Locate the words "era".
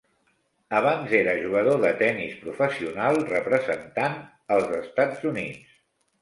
1.17-1.35